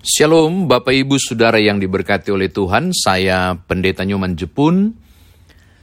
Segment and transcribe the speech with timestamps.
[0.00, 4.96] Shalom Bapak Ibu Saudara yang diberkati oleh Tuhan, saya Pendeta Nyoman Jepun.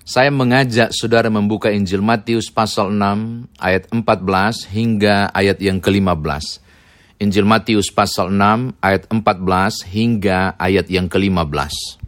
[0.01, 6.18] Saya mengajak saudara membuka Injil Matius pasal 6 ayat 14 hingga ayat yang ke-15.
[7.22, 12.02] Injil Matius pasal 6 ayat 14 hingga ayat yang ke-15.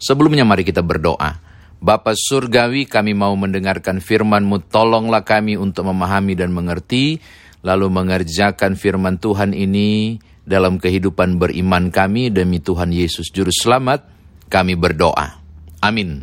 [0.00, 1.44] Sebelumnya mari kita berdoa.
[1.76, 7.20] Bapa Surgawi kami mau mendengarkan firman-Mu, tolonglah kami untuk memahami dan mengerti,
[7.60, 10.16] lalu mengerjakan firman Tuhan ini
[10.46, 14.06] dalam kehidupan beriman kami demi Tuhan Yesus Juru Selamat,
[14.46, 15.42] kami berdoa.
[15.82, 16.22] Amin.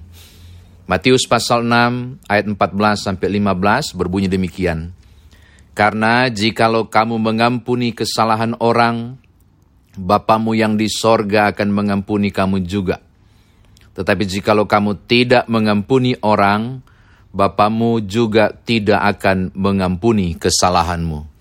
[0.88, 4.96] Matius pasal 6 ayat 14 sampai 15 berbunyi demikian.
[5.76, 9.20] Karena jikalau kamu mengampuni kesalahan orang,
[9.94, 12.98] Bapamu yang di sorga akan mengampuni kamu juga.
[13.94, 16.82] Tetapi jikalau kamu tidak mengampuni orang,
[17.30, 21.33] Bapamu juga tidak akan mengampuni kesalahanmu.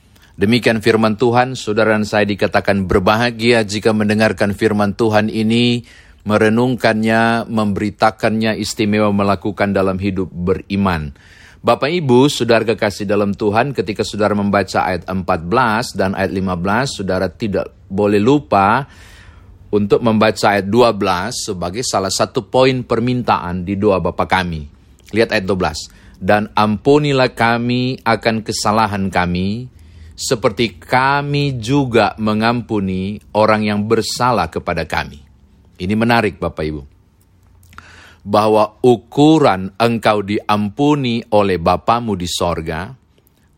[0.43, 5.87] Demikian firman Tuhan, saudara dan saya dikatakan berbahagia jika mendengarkan firman Tuhan ini,
[6.27, 11.15] merenungkannya, memberitakannya, istimewa melakukan dalam hidup beriman.
[11.63, 17.31] Bapak Ibu, saudara kekasih dalam Tuhan, ketika saudara membaca ayat 14 dan ayat 15, saudara
[17.31, 18.91] tidak boleh lupa
[19.71, 24.67] untuk membaca ayat 12 sebagai salah satu poin permintaan di doa Bapa kami.
[25.15, 26.19] Lihat ayat 12.
[26.19, 29.71] Dan ampunilah kami akan kesalahan kami,
[30.23, 35.19] seperti kami juga mengampuni orang yang bersalah kepada kami.
[35.83, 36.83] Ini menarik Bapak Ibu.
[38.23, 42.95] Bahwa ukuran engkau diampuni oleh Bapamu di sorga,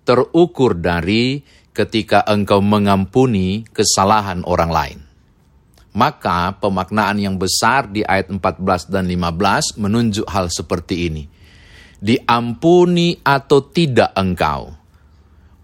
[0.09, 1.45] terukur dari
[1.77, 4.99] ketika engkau mengampuni kesalahan orang lain.
[5.93, 11.29] Maka pemaknaan yang besar di ayat 14 dan 15 menunjuk hal seperti ini.
[12.01, 14.73] Diampuni atau tidak engkau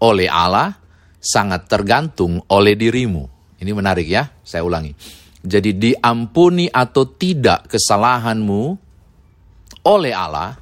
[0.01, 0.80] oleh Allah
[1.21, 3.29] sangat tergantung oleh dirimu.
[3.61, 4.89] Ini menarik ya, saya ulangi.
[5.41, 8.61] Jadi diampuni atau tidak kesalahanmu
[9.85, 10.57] oleh Allah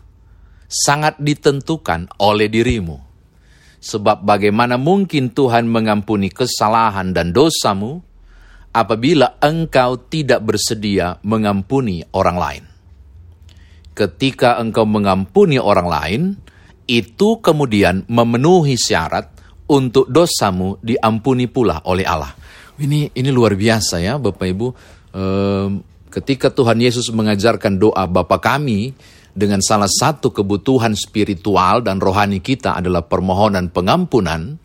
[0.67, 2.99] sangat ditentukan oleh dirimu.
[3.79, 8.03] Sebab bagaimana mungkin Tuhan mengampuni kesalahan dan dosamu
[8.75, 12.63] apabila engkau tidak bersedia mengampuni orang lain.
[13.95, 16.21] Ketika engkau mengampuni orang lain,
[16.87, 19.38] itu kemudian memenuhi syarat
[19.69, 22.33] untuk dosamu diampuni pula oleh Allah.
[22.79, 24.67] Ini ini luar biasa ya Bapak Ibu.
[25.13, 25.71] Ehm,
[26.09, 28.95] ketika Tuhan Yesus mengajarkan doa Bapa kami
[29.35, 34.57] dengan salah satu kebutuhan spiritual dan rohani kita adalah permohonan pengampunan,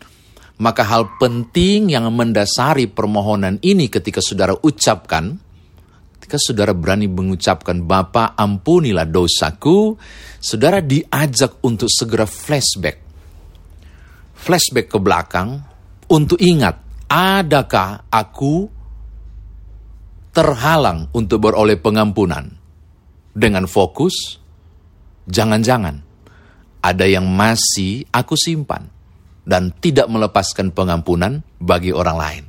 [0.57, 5.37] maka hal penting yang mendasari permohonan ini ketika saudara ucapkan,
[6.17, 9.99] ketika saudara berani mengucapkan Bapa ampunilah dosaku,
[10.41, 13.04] saudara diajak untuk segera flashback
[14.45, 15.57] flashback ke belakang
[16.05, 16.77] untuk ingat,
[17.09, 18.69] adakah aku
[20.29, 22.45] terhalang untuk beroleh pengampunan?
[23.35, 24.39] Dengan fokus,
[25.27, 25.99] jangan-jangan
[26.79, 28.85] ada yang masih aku simpan
[29.43, 32.43] dan tidak melepaskan pengampunan bagi orang lain.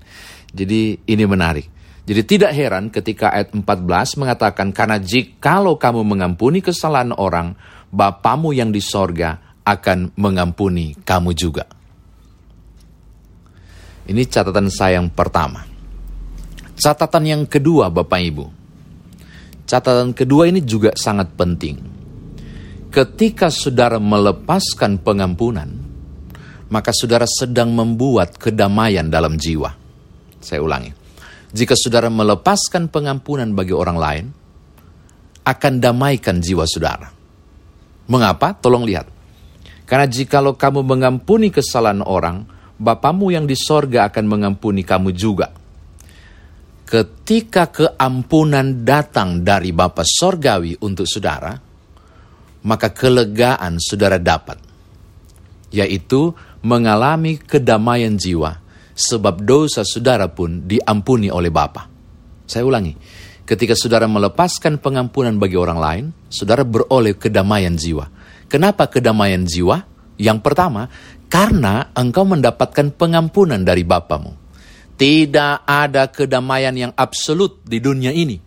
[0.53, 1.67] Jadi ini menarik.
[2.07, 7.59] Jadi tidak heran ketika ayat 14 mengatakan karena jikalau kamu mengampuni kesalahan orang,
[7.91, 11.76] Bapamu yang di sorga akan mengampuni kamu juga.
[14.07, 15.67] Ini catatan saya yang pertama.
[16.79, 18.47] Catatan yang kedua, Bapak Ibu.
[19.67, 21.77] Catatan kedua ini juga sangat penting.
[22.95, 25.69] Ketika saudara melepaskan pengampunan,
[26.71, 29.75] maka saudara sedang membuat kedamaian dalam jiwa.
[30.39, 30.95] Saya ulangi.
[31.51, 34.27] Jika saudara melepaskan pengampunan bagi orang lain,
[35.47, 37.11] akan damaikan jiwa saudara.
[38.07, 38.55] Mengapa?
[38.55, 39.11] Tolong lihat.
[39.87, 45.49] Karena jikalau kamu mengampuni kesalahan orang, Bapamu yang di sorga akan mengampuni kamu juga.
[46.87, 51.57] Ketika keampunan datang dari Bapa Sorgawi untuk saudara,
[52.63, 54.61] maka kelegaan saudara dapat,
[55.75, 56.31] yaitu
[56.63, 58.63] mengalami kedamaian jiwa,
[58.95, 61.91] sebab dosa saudara pun diampuni oleh Bapa.
[62.47, 62.95] Saya ulangi,
[63.43, 68.07] ketika saudara melepaskan pengampunan bagi orang lain, saudara beroleh kedamaian jiwa.
[68.47, 69.83] Kenapa kedamaian jiwa?
[70.17, 70.89] Yang pertama,
[71.27, 74.33] karena engkau mendapatkan pengampunan dari Bapamu.
[74.97, 78.41] Tidak ada kedamaian yang absolut di dunia ini.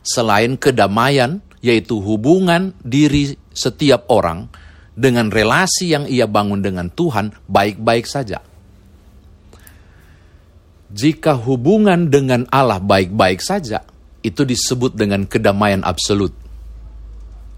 [0.00, 4.48] Selain kedamaian, yaitu hubungan diri setiap orang
[4.96, 8.40] dengan relasi yang ia bangun dengan Tuhan baik-baik saja.
[10.92, 13.80] Jika hubungan dengan Allah baik-baik saja,
[14.20, 16.41] itu disebut dengan kedamaian absolut.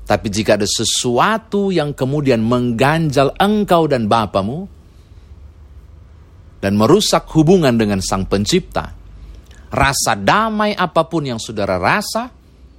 [0.04, 4.68] Tapi jika ada sesuatu yang kemudian mengganjal engkau dan bapamu
[6.60, 8.92] dan merusak hubungan dengan sang pencipta,
[9.72, 12.28] rasa damai apa pun yang saudara rasa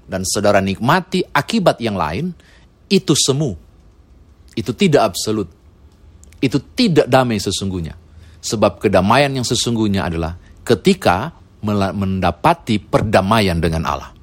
[0.05, 2.29] dan saudara nikmati akibat yang lain,
[2.89, 3.57] itu semu.
[4.53, 5.49] Itu tidak absolut.
[6.37, 7.97] Itu tidak damai sesungguhnya.
[8.45, 11.33] Sebab kedamaian yang sesungguhnya adalah ketika
[11.65, 14.14] mendapati perdamaian dengan Allah.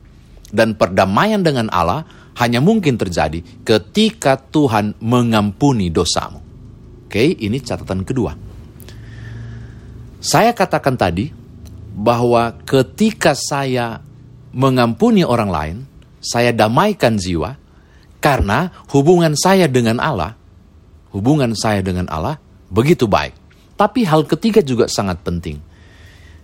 [0.53, 2.05] Dan perdamaian dengan Allah
[2.37, 6.41] hanya mungkin terjadi ketika Tuhan mengampuni dosamu.
[7.09, 8.37] Oke, ini catatan kedua.
[10.23, 11.33] Saya katakan tadi
[11.93, 14.01] bahwa ketika saya
[14.53, 15.77] mengampuni orang lain,
[16.23, 17.59] saya damaikan jiwa
[18.23, 20.39] karena hubungan saya dengan Allah,
[21.11, 22.39] hubungan saya dengan Allah
[22.71, 23.35] begitu baik.
[23.77, 25.59] Tapi hal ketiga juga sangat penting.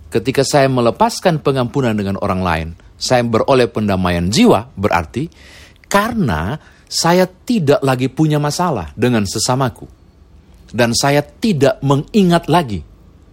[0.09, 5.29] Ketika saya melepaskan pengampunan dengan orang lain, saya beroleh pendamaian jiwa, berarti
[5.85, 6.57] karena
[6.89, 9.85] saya tidak lagi punya masalah dengan sesamaku.
[10.69, 12.85] Dan saya tidak mengingat lagi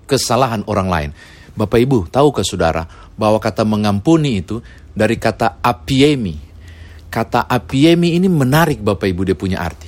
[0.07, 1.09] kesalahan orang lain.
[1.55, 2.83] Bapak Ibu, tahukah saudara
[3.15, 4.59] bahwa kata mengampuni itu
[4.91, 6.35] dari kata apiemi.
[7.07, 9.87] Kata apiemi ini menarik Bapak Ibu dia punya arti.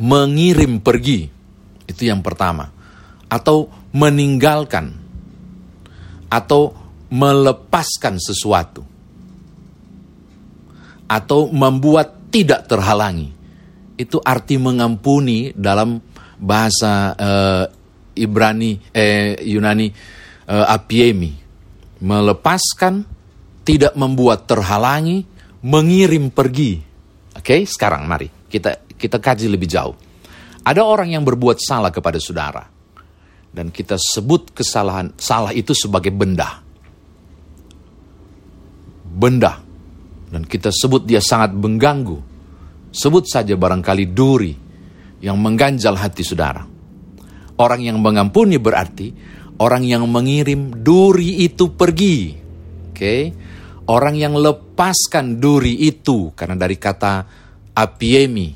[0.00, 1.28] Mengirim pergi,
[1.84, 2.72] itu yang pertama.
[3.28, 4.97] Atau meninggalkan.
[6.28, 6.76] Atau
[7.08, 8.84] melepaskan sesuatu.
[11.08, 13.32] Atau membuat tidak terhalangi.
[13.96, 15.98] Itu arti mengampuni dalam
[16.38, 17.64] bahasa uh,
[18.18, 19.88] Ibrani eh, Yunani
[20.50, 21.30] eh, apiemi
[22.02, 23.06] melepaskan
[23.62, 25.22] tidak membuat terhalangi
[25.62, 26.82] mengirim pergi
[27.38, 29.94] oke sekarang mari kita kita kaji lebih jauh
[30.66, 32.66] ada orang yang berbuat salah kepada saudara
[33.52, 36.60] dan kita sebut kesalahan salah itu sebagai benda
[39.08, 39.60] benda
[40.28, 42.18] dan kita sebut dia sangat mengganggu
[42.92, 44.52] sebut saja barangkali duri
[45.24, 46.78] yang mengganjal hati saudara
[47.58, 49.10] Orang yang mengampuni berarti
[49.58, 52.38] orang yang mengirim duri itu pergi.
[52.38, 52.94] Oke.
[52.94, 53.22] Okay?
[53.90, 57.26] Orang yang lepaskan duri itu karena dari kata
[57.74, 58.54] apiemi.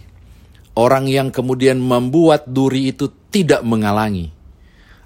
[0.79, 4.31] Orang yang kemudian membuat duri itu tidak mengalangi.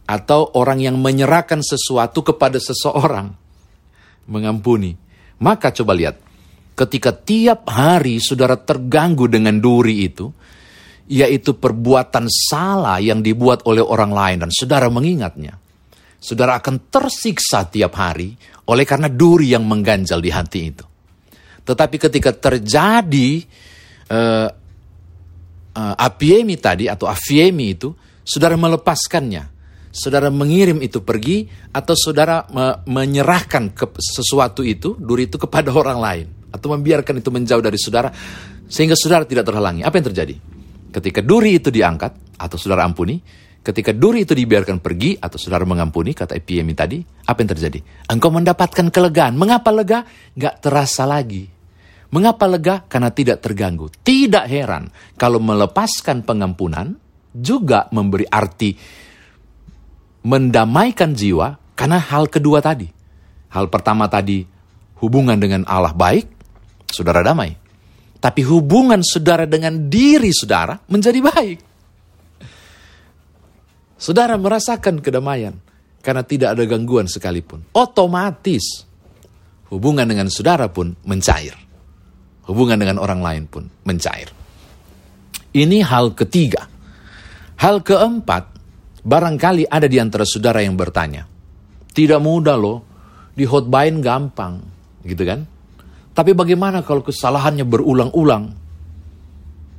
[0.07, 3.35] Atau orang yang menyerahkan sesuatu kepada seseorang.
[4.31, 4.95] Mengampuni.
[5.43, 6.23] Maka coba lihat.
[6.77, 10.29] Ketika tiap hari saudara terganggu dengan duri itu,
[11.07, 15.55] yaitu perbuatan salah yang dibuat oleh orang lain dan saudara mengingatnya.
[16.19, 18.35] Saudara akan tersiksa tiap hari
[18.67, 20.85] oleh karena duri yang mengganjal di hati itu.
[21.67, 23.31] Tetapi ketika terjadi
[24.11, 24.49] uh,
[25.75, 27.95] uh, apiemi tadi atau afiemi itu,
[28.27, 29.56] saudara melepaskannya.
[29.97, 35.97] Saudara mengirim itu pergi atau saudara me menyerahkan ke sesuatu itu, duri itu kepada orang
[35.97, 36.27] lain.
[36.53, 38.13] Atau membiarkan itu menjauh dari saudara
[38.69, 39.81] sehingga saudara tidak terhalangi.
[39.81, 40.35] Apa yang terjadi?
[40.93, 43.17] Ketika duri itu diangkat, atau saudara ampuni,
[43.65, 47.79] ketika duri itu dibiarkan pergi, atau saudara mengampuni, kata EPMI tadi, apa yang terjadi?
[48.13, 49.33] Engkau mendapatkan kelegaan.
[49.41, 50.05] Mengapa lega?
[50.37, 51.49] Gak terasa lagi.
[52.13, 52.85] Mengapa lega?
[52.85, 53.89] Karena tidak terganggu.
[53.93, 56.93] Tidak heran kalau melepaskan pengampunan
[57.37, 59.05] juga memberi arti
[60.27, 62.91] mendamaikan jiwa karena hal kedua tadi.
[63.55, 64.43] Hal pertama tadi
[64.99, 66.27] hubungan dengan Allah baik,
[66.91, 67.55] saudara damai.
[68.19, 71.59] Tapi hubungan saudara dengan diri saudara menjadi baik.
[73.97, 75.55] Saudara merasakan kedamaian
[76.03, 77.63] karena tidak ada gangguan sekalipun.
[77.71, 78.83] Otomatis
[79.71, 81.55] hubungan dengan saudara pun mencair.
[82.51, 84.31] Hubungan dengan orang lain pun mencair.
[85.55, 86.67] Ini hal ketiga.
[87.57, 88.56] Hal keempat,
[89.07, 91.23] barangkali ada di antara saudara yang bertanya,
[91.95, 92.79] tidak mudah loh,
[93.39, 94.59] di hotbain gampang,
[95.07, 95.47] gitu kan?
[96.11, 98.45] Tapi bagaimana kalau kesalahannya berulang-ulang?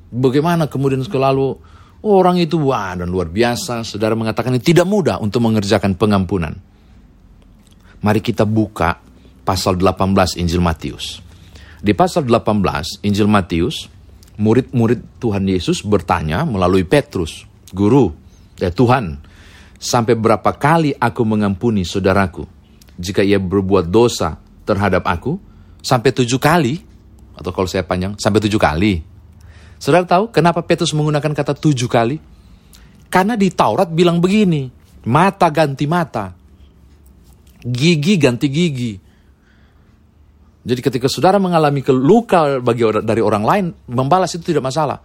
[0.07, 1.59] Bagaimana kemudian selalu
[1.99, 6.55] oh, orang itu wah dan luar biasa, saudara mengatakan ini tidak mudah untuk mengerjakan pengampunan.
[7.99, 9.01] Mari kita buka
[9.43, 11.19] pasal 18 Injil Matius.
[11.81, 13.89] Di pasal 18 Injil Matius,
[14.37, 17.43] murid-murid Tuhan Yesus bertanya melalui Petrus,
[17.73, 18.26] Guru,
[18.57, 19.21] ya Tuhan,
[19.77, 22.45] sampai berapa kali aku mengampuni saudaraku
[22.97, 25.47] jika ia berbuat dosa terhadap aku?
[25.87, 26.83] sampai tujuh kali,
[27.37, 28.99] atau kalau saya panjang, sampai tujuh kali.
[29.79, 32.19] Saudara tahu kenapa Petrus menggunakan kata tujuh kali?
[33.07, 34.67] Karena di Taurat bilang begini,
[35.07, 36.35] mata ganti mata,
[37.63, 38.93] gigi ganti gigi.
[40.67, 44.99] Jadi ketika saudara mengalami luka bagi dari orang lain, membalas itu tidak masalah.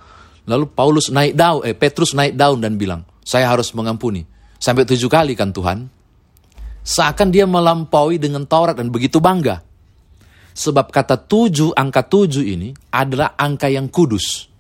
[0.51, 4.27] Lalu Paulus naik daun, eh Petrus naik daun dan bilang, saya harus mengampuni.
[4.59, 5.91] Sampai tujuh kali kan Tuhan.
[6.83, 9.63] Seakan dia melampaui dengan Taurat dan begitu bangga.
[10.53, 14.51] Sebab kata tujuh, angka tujuh ini adalah angka yang kudus.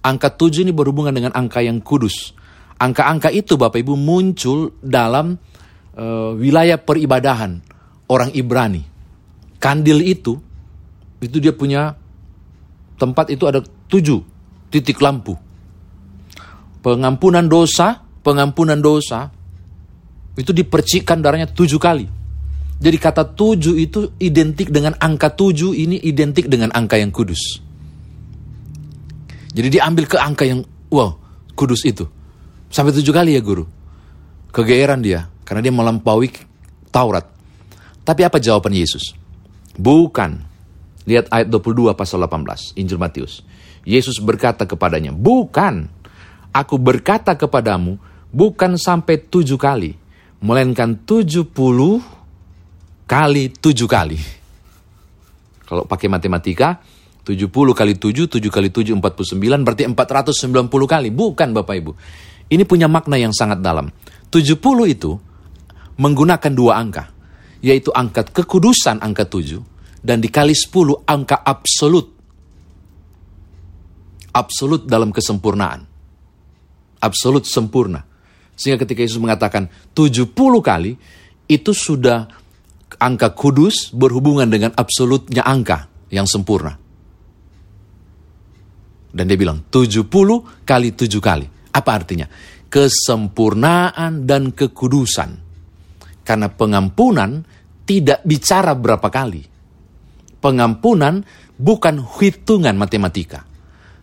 [0.00, 2.32] Angka tujuh ini berhubungan dengan angka yang kudus.
[2.80, 5.36] Angka-angka itu Bapak Ibu muncul dalam
[5.98, 7.60] uh, wilayah peribadahan.
[8.10, 8.82] orang Ibrani.
[9.62, 10.34] Kandil itu,
[11.22, 11.94] itu dia punya
[12.98, 14.18] tempat itu ada tujuh
[14.66, 15.38] titik lampu.
[16.80, 19.28] Pengampunan dosa, pengampunan dosa,
[20.36, 22.08] itu dipercikkan darahnya tujuh kali.
[22.80, 27.60] Jadi kata tujuh itu identik dengan angka tujuh ini identik dengan angka yang kudus.
[29.52, 31.12] Jadi diambil ke angka yang, wow,
[31.52, 32.08] kudus itu.
[32.72, 33.68] Sampai tujuh kali ya guru.
[34.48, 36.32] Kegeeran dia, karena dia melampaui
[36.88, 37.28] Taurat.
[38.02, 39.12] Tapi apa jawaban Yesus?
[39.76, 40.42] Bukan.
[41.04, 43.44] Lihat ayat 22 pasal 18, Injil Matius.
[43.84, 45.92] Yesus berkata kepadanya, bukan.
[46.50, 47.98] Aku berkata kepadamu,
[48.34, 49.94] bukan sampai tujuh kali,
[50.42, 52.02] melainkan tujuh puluh
[53.06, 54.18] kali tujuh kali.
[55.66, 56.82] Kalau pakai matematika,
[57.22, 61.08] 70 kali 7, 7 kali 7, 49, berarti 490 kali.
[61.14, 61.92] Bukan Bapak Ibu.
[62.50, 63.86] Ini punya makna yang sangat dalam.
[64.34, 64.58] 70
[64.90, 65.14] itu
[66.00, 67.14] menggunakan dua angka.
[67.60, 69.62] Yaitu angka kekudusan angka 7
[70.00, 72.08] dan dikali 10 angka absolut.
[74.34, 75.89] Absolut dalam kesempurnaan.
[77.00, 78.04] Absolut sempurna.
[78.54, 80.92] Sehingga ketika Yesus mengatakan 70 kali,
[81.48, 82.28] itu sudah
[83.00, 86.76] angka kudus berhubungan dengan absolutnya angka yang sempurna.
[89.10, 90.06] Dan dia bilang 70
[90.62, 91.46] kali 7 kali.
[91.74, 92.30] Apa artinya?
[92.70, 95.30] Kesempurnaan dan kekudusan.
[96.22, 97.42] Karena pengampunan
[97.82, 99.42] tidak bicara berapa kali.
[100.38, 101.26] Pengampunan
[101.58, 103.49] bukan hitungan matematika.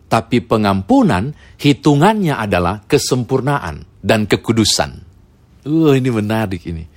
[0.07, 5.03] Tapi pengampunan hitungannya adalah kesempurnaan dan kekudusan.
[5.67, 6.87] Uh, ini menarik ini.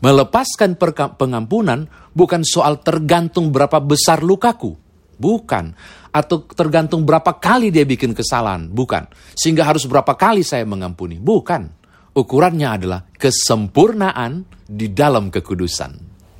[0.00, 0.80] Melepaskan
[1.20, 1.86] pengampunan
[2.16, 4.74] bukan soal tergantung berapa besar lukaku.
[5.20, 5.76] Bukan
[6.12, 9.08] atau tergantung berapa kali dia bikin kesalahan, bukan.
[9.32, 11.72] Sehingga harus berapa kali saya mengampuni, bukan.
[12.12, 15.92] Ukurannya adalah kesempurnaan di dalam kekudusan.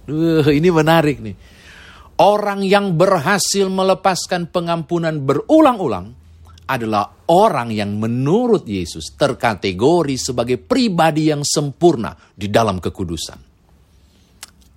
[0.09, 1.37] Uh, ini menarik nih.
[2.21, 6.13] Orang yang berhasil melepaskan pengampunan berulang-ulang
[6.69, 13.39] adalah orang yang menurut Yesus terkategori sebagai pribadi yang sempurna di dalam kekudusan.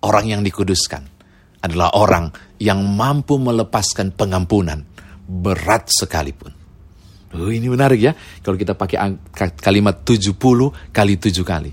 [0.06, 1.04] Orang yang dikuduskan
[1.66, 2.30] adalah orang
[2.62, 4.86] yang mampu melepaskan pengampunan
[5.26, 6.54] berat sekalipun.
[7.36, 8.96] Oh, ini menarik ya, kalau kita pakai
[9.60, 10.40] kalimat 70
[10.96, 11.72] kali 7 kali.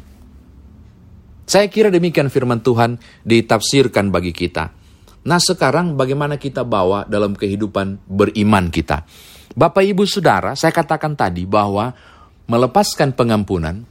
[1.47, 4.82] Saya kira demikian firman Tuhan ditafsirkan bagi kita.
[5.23, 9.07] Nah sekarang bagaimana kita bawa dalam kehidupan beriman kita.
[9.53, 11.93] Bapak ibu saudara, saya katakan tadi bahwa
[12.49, 13.85] melepaskan pengampunan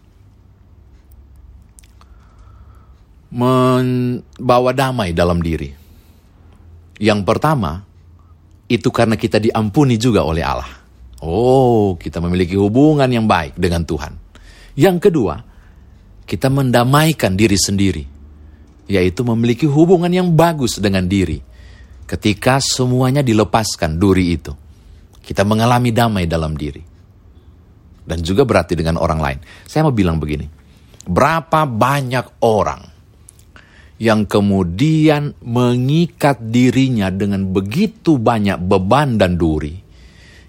[3.32, 5.72] membawa damai dalam diri.
[7.00, 7.82] Yang pertama,
[8.68, 10.70] itu karena kita diampuni juga oleh Allah.
[11.24, 14.14] Oh, kita memiliki hubungan yang baik dengan Tuhan.
[14.76, 15.36] Yang kedua,
[16.28, 18.04] kita mendamaikan diri sendiri,
[18.92, 21.40] yaitu memiliki hubungan yang bagus dengan diri.
[22.04, 24.52] Ketika semuanya dilepaskan duri itu,
[25.24, 26.84] kita mengalami damai dalam diri.
[28.04, 29.40] Dan juga berarti dengan orang lain.
[29.64, 30.44] Saya mau bilang begini,
[31.08, 32.92] berapa banyak orang
[34.02, 39.78] yang kemudian mengikat dirinya dengan begitu banyak beban dan duri,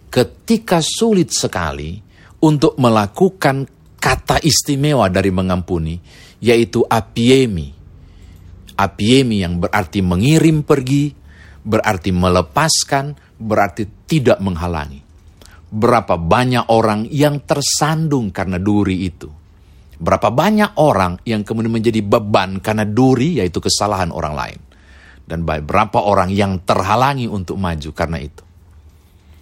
[0.09, 2.01] ketika sulit sekali
[2.43, 3.69] untuk melakukan
[4.01, 5.95] kata istimewa dari mengampuni,
[6.43, 7.82] yaitu apiemi.
[8.83, 11.15] Apiemi yang berarti mengirim pergi,
[11.63, 14.99] berarti melepaskan, berarti tidak menghalangi.
[15.73, 19.43] Berapa banyak orang yang tersandung karena duri itu
[20.03, 24.61] Berapa banyak orang yang kemudian menjadi beban karena duri, yaitu kesalahan orang lain.
[25.23, 28.43] Dan berapa orang yang terhalangi untuk maju karena itu.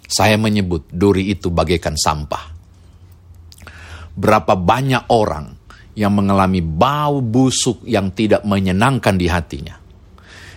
[0.05, 2.53] Saya menyebut duri itu bagaikan sampah.
[4.13, 5.60] Berapa banyak orang
[5.95, 9.75] yang mengalami bau busuk yang tidak menyenangkan di hatinya.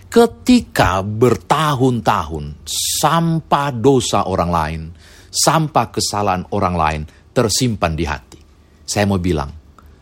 [0.07, 2.63] Ketika bertahun-tahun
[3.03, 4.83] sampah dosa orang lain,
[5.27, 7.03] sampah kesalahan orang lain
[7.35, 8.39] tersimpan di hati.
[8.87, 9.51] Saya mau bilang,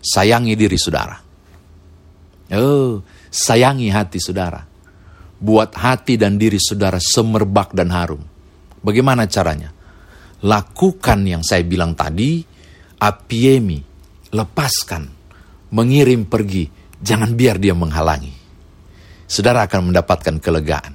[0.05, 1.17] sayangi diri saudara.
[2.53, 3.01] Oh,
[3.33, 4.61] sayangi hati saudara.
[5.41, 8.21] Buat hati dan diri saudara semerbak dan harum.
[8.85, 9.73] Bagaimana caranya?
[10.45, 12.45] Lakukan yang saya bilang tadi,
[13.01, 13.81] apiemi,
[14.35, 15.22] lepaskan,
[15.73, 16.69] mengirim pergi,
[17.00, 18.33] jangan biar dia menghalangi.
[19.25, 20.93] Saudara akan mendapatkan kelegaan.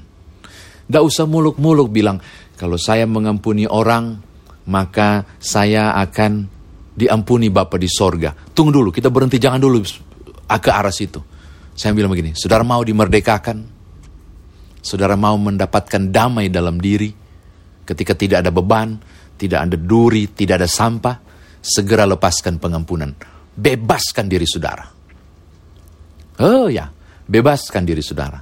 [0.88, 2.22] Tidak usah muluk-muluk bilang,
[2.56, 4.22] kalau saya mengampuni orang,
[4.70, 6.48] maka saya akan
[6.98, 8.32] diampuni Bapak di sorga.
[8.34, 9.84] Tunggu dulu, kita berhenti, jangan dulu
[10.48, 11.20] ke arah situ.
[11.78, 13.76] Saya bilang begini, saudara mau dimerdekakan?
[14.82, 17.12] Saudara mau mendapatkan damai dalam diri?
[17.84, 18.98] Ketika tidak ada beban,
[19.38, 21.16] tidak ada duri, tidak ada sampah,
[21.62, 23.37] segera lepaskan pengampunan.
[23.58, 24.86] Bebaskan diri saudara.
[26.38, 26.86] Oh ya,
[27.28, 28.40] Bebaskan diri saudara.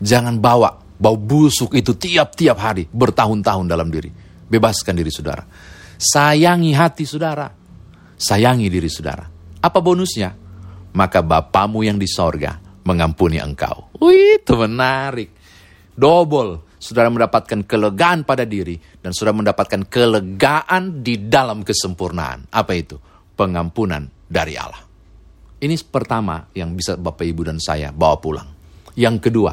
[0.00, 4.08] Jangan bawa bau busuk itu tiap-tiap hari, bertahun-tahun dalam diri.
[4.48, 5.44] Bebaskan diri saudara.
[6.00, 7.52] Sayangi hati saudara.
[8.16, 9.28] Sayangi diri saudara.
[9.60, 10.32] Apa bonusnya?
[10.96, 12.56] Maka Bapamu yang di sorga
[12.88, 13.92] mengampuni engkau.
[14.00, 15.30] Wih, itu menarik.
[15.92, 16.69] Double.
[16.80, 22.48] Saudara mendapatkan kelegaan pada diri dan saudara mendapatkan kelegaan di dalam kesempurnaan.
[22.48, 22.96] Apa itu?
[23.36, 24.80] Pengampunan dari Allah.
[25.60, 28.48] Ini pertama yang bisa Bapak Ibu dan saya bawa pulang.
[28.96, 29.52] Yang kedua,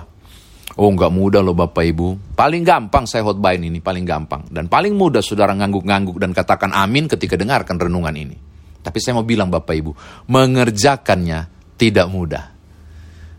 [0.79, 2.31] oh nggak mudah loh Bapak Ibu.
[2.31, 4.47] Paling gampang saya hotbain ini, paling gampang.
[4.47, 8.39] Dan paling mudah saudara ngangguk-ngangguk dan katakan amin ketika dengarkan renungan ini.
[8.79, 9.91] Tapi saya mau bilang Bapak Ibu,
[10.31, 11.39] mengerjakannya
[11.75, 12.45] tidak mudah.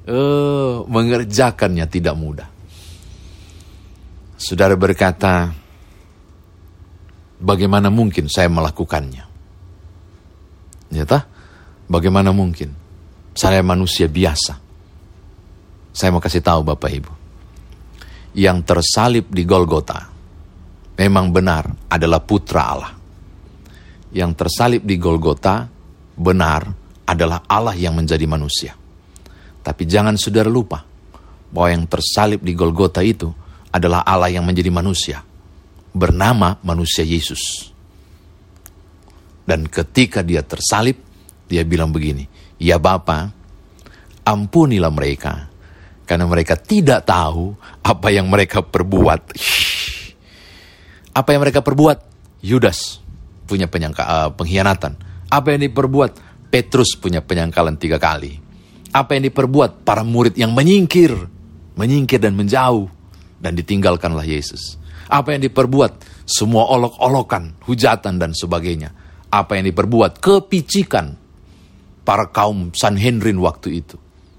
[0.05, 2.58] Uh, mengerjakannya tidak mudah.
[4.39, 5.51] Saudara berkata,
[7.43, 9.27] bagaimana mungkin saya melakukannya?
[10.95, 11.05] Ya
[11.91, 12.71] Bagaimana mungkin?
[13.35, 14.61] Saya manusia biasa.
[15.91, 17.13] Saya mau kasih tahu Bapak Ibu.
[18.39, 20.07] Yang tersalib di Golgota
[20.95, 22.93] memang benar adalah putra Allah.
[24.15, 25.67] Yang tersalib di Golgota
[26.15, 26.63] benar
[27.09, 28.77] adalah Allah yang menjadi manusia.
[29.65, 30.85] Tapi jangan saudara lupa
[31.51, 33.33] bahwa yang tersalib di Golgota itu
[33.73, 35.21] adalah Allah yang menjadi manusia.
[35.93, 37.73] Bernama manusia Yesus.
[39.49, 41.01] Dan ketika dia tersalib,
[41.49, 42.29] dia bilang begini,
[42.61, 43.33] Ya Bapa,
[44.21, 45.49] ampunilah mereka,
[46.05, 49.21] karena mereka tidak tahu apa yang mereka perbuat.
[51.17, 51.99] Apa yang mereka perbuat?
[52.45, 53.01] Yudas
[53.49, 55.01] punya penyangka, uh, pengkhianatan.
[55.33, 56.29] Apa yang diperbuat?
[56.53, 58.37] Petrus punya penyangkalan tiga kali.
[58.93, 59.85] Apa yang diperbuat?
[59.85, 61.13] Para murid yang menyingkir,
[61.77, 62.89] menyingkir dan menjauh,
[63.39, 64.77] dan ditinggalkanlah Yesus.
[65.09, 66.05] Apa yang diperbuat?
[66.29, 68.93] Semua olok-olokan, hujatan dan sebagainya.
[69.33, 70.21] Apa yang diperbuat?
[70.21, 71.17] Kepicikan,
[72.05, 73.97] para kaum Sanhedrin waktu itu.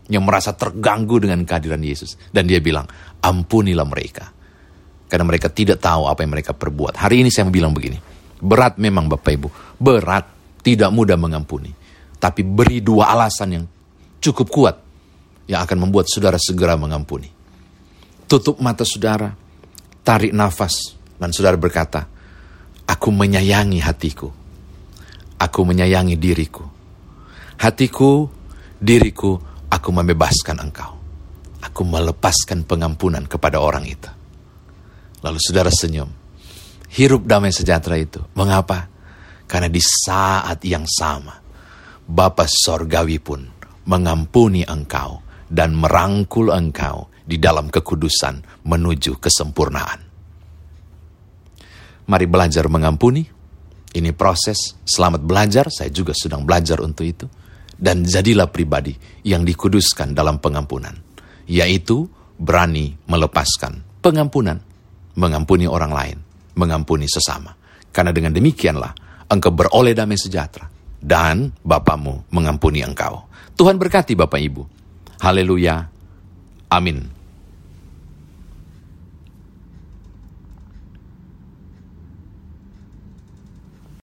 [0.10, 2.18] Yang merasa terganggu dengan kehadiran Yesus.
[2.30, 2.86] Dan dia bilang
[3.22, 4.30] ampunilah mereka.
[5.10, 6.98] Karena mereka tidak tahu apa yang mereka perbuat.
[6.98, 7.98] Hari ini saya mau bilang begini.
[8.38, 9.50] Berat memang Bapak Ibu.
[9.82, 10.26] Berat.
[10.60, 11.72] Tidak mudah mengampuni.
[12.20, 13.66] Tapi beri dua alasan yang
[14.22, 14.76] cukup kuat
[15.50, 17.39] yang akan membuat saudara segera mengampuni
[18.30, 19.34] tutup mata saudara
[20.06, 22.06] tarik nafas dan saudara berkata
[22.86, 24.30] aku menyayangi hatiku
[25.42, 26.80] aku menyayangi diriku
[27.60, 28.24] Hatiku,
[28.80, 29.36] diriku,
[29.68, 30.96] aku membebaskan engkau.
[31.60, 34.08] Aku melepaskan pengampunan kepada orang itu.
[35.20, 36.08] Lalu saudara senyum.
[36.88, 38.24] Hirup damai sejahtera itu.
[38.32, 38.88] Mengapa?
[39.44, 41.36] Karena di saat yang sama,
[42.08, 43.44] Bapa Sorgawi pun
[43.92, 45.20] mengampuni engkau
[45.52, 50.00] dan merangkul engkau di dalam kekudusan menuju kesempurnaan.
[52.10, 53.22] Mari belajar mengampuni.
[53.90, 57.26] Ini proses, selamat belajar, saya juga sedang belajar untuk itu
[57.74, 58.94] dan jadilah pribadi
[59.26, 60.94] yang dikuduskan dalam pengampunan,
[61.50, 62.06] yaitu
[62.38, 64.62] berani melepaskan pengampunan,
[65.18, 66.18] mengampuni orang lain,
[66.54, 67.54] mengampuni sesama.
[67.90, 68.94] Karena dengan demikianlah
[69.26, 70.70] engkau beroleh damai sejahtera
[71.02, 73.26] dan Bapamu mengampuni engkau.
[73.58, 74.64] Tuhan berkati Bapak Ibu.
[75.26, 75.82] Haleluya.
[76.70, 77.19] Amin.